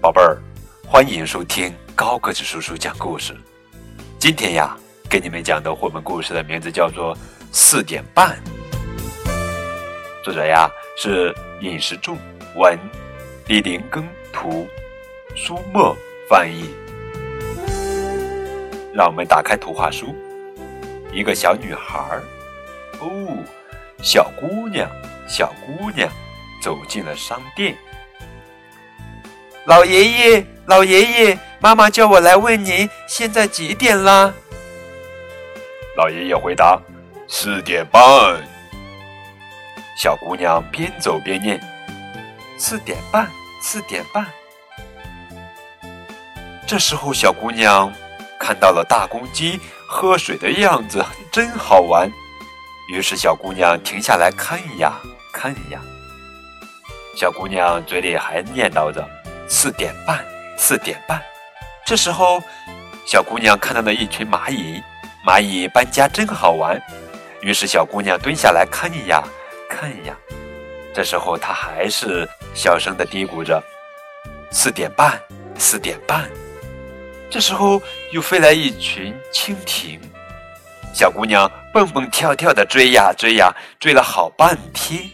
[0.00, 0.40] 宝贝儿，
[0.86, 3.36] 欢迎收听高个子叔叔讲故事。
[4.18, 4.74] 今天呀，
[5.10, 7.14] 给你们讲的绘本故事的名字叫做
[7.52, 8.34] 《四点半》，
[10.24, 12.16] 作者呀是尹时仲，
[12.56, 12.78] 文，
[13.46, 14.02] 李林根
[14.32, 14.66] 图，
[15.36, 15.94] 书墨
[16.30, 16.74] 翻译。
[18.94, 20.16] 让我们打开图画书，
[21.12, 22.24] 一个小女孩儿，
[23.00, 23.44] 哦，
[24.02, 24.90] 小姑娘，
[25.28, 26.10] 小姑娘
[26.62, 27.76] 走进了商店。
[29.70, 34.34] 老爷爷，老爷爷，妈妈叫我来问您，现在几点啦？
[35.96, 36.76] 老爷爷回答
[37.30, 38.02] ：“四点半。”
[39.96, 41.60] 小姑娘边走边念
[42.58, 43.30] ：“四点半，
[43.62, 44.26] 四点半。”
[46.66, 47.92] 这时候，小姑娘
[48.40, 51.00] 看到了大公鸡喝水的样子，
[51.30, 52.10] 真好玩。
[52.92, 54.94] 于是，小姑娘停下来看呀
[55.32, 55.80] 看呀。
[57.16, 59.08] 小姑娘嘴里还念叨着。
[59.50, 60.24] 四点半，
[60.56, 61.20] 四点半。
[61.84, 62.40] 这时候，
[63.04, 64.80] 小姑娘看到了一群蚂蚁，
[65.26, 66.80] 蚂蚁搬家真好玩。
[67.42, 69.24] 于是，小姑娘蹲下来看呀
[69.68, 70.16] 看呀。
[70.94, 73.60] 这时候，她还是小声的嘀咕着
[74.52, 75.20] ：“四点半，
[75.58, 76.30] 四点半。”
[77.28, 80.00] 这时候，又飞来一群蜻蜓，
[80.94, 85.10] 小姑娘蹦蹦跳跳的追呀追呀，追了好半天。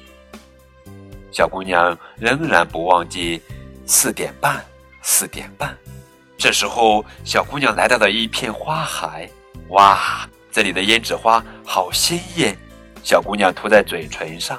[1.32, 3.40] 小姑娘仍然不忘记。
[3.86, 4.64] 四点半，
[5.00, 5.76] 四点半，
[6.36, 9.30] 这时候小姑娘来到了一片花海，
[9.68, 12.56] 哇，这里的胭脂花好鲜艳，
[13.04, 14.58] 小姑娘涂在嘴唇上，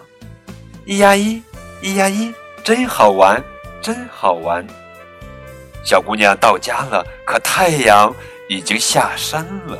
[0.85, 1.41] 一呀一，
[1.81, 3.43] 一呀一，真好玩，
[3.81, 4.65] 真好玩。
[5.83, 8.13] 小姑娘到家了，可太阳
[8.47, 9.77] 已经下山了。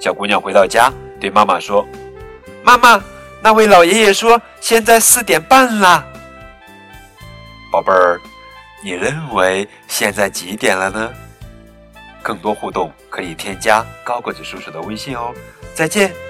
[0.00, 1.86] 小姑娘回到家，对妈妈说
[2.64, 3.00] ：“妈妈，
[3.40, 6.04] 那位老爷爷说现在四点半啦。”
[7.70, 8.20] 宝贝儿，
[8.82, 11.12] 你认为现在几点了呢？
[12.22, 15.32] 更多互动可以添加高个子叔叔的微信哦。
[15.74, 16.29] 再见。